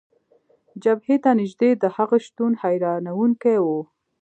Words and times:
جبهې 0.83 1.15
ته 1.23 1.31
نژدې 1.39 1.69
د 1.77 1.83
هغه 1.95 2.17
شتون، 2.25 2.51
حیرانونکی 2.61 3.57
و. 3.61 3.67